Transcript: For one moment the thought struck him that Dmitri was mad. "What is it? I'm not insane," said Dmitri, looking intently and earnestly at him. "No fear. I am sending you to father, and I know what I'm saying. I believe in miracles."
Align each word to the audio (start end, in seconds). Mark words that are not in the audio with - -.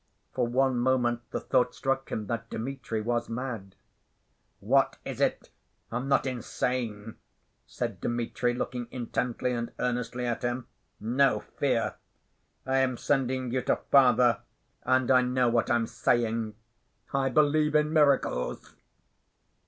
For 0.33 0.47
one 0.47 0.77
moment 0.79 1.21
the 1.29 1.39
thought 1.39 1.75
struck 1.75 2.11
him 2.11 2.25
that 2.25 2.49
Dmitri 2.49 3.01
was 3.01 3.29
mad. 3.29 3.75
"What 4.59 4.97
is 5.05 5.21
it? 5.21 5.51
I'm 5.91 6.07
not 6.07 6.25
insane," 6.25 7.17
said 7.67 8.01
Dmitri, 8.01 8.55
looking 8.55 8.87
intently 8.89 9.51
and 9.51 9.71
earnestly 9.77 10.25
at 10.25 10.41
him. 10.41 10.65
"No 10.99 11.41
fear. 11.41 11.97
I 12.65 12.77
am 12.79 12.97
sending 12.97 13.51
you 13.51 13.61
to 13.61 13.75
father, 13.91 14.39
and 14.81 15.11
I 15.11 15.21
know 15.21 15.49
what 15.49 15.69
I'm 15.69 15.85
saying. 15.85 16.55
I 17.13 17.29
believe 17.29 17.75
in 17.75 17.93
miracles." 17.93 18.73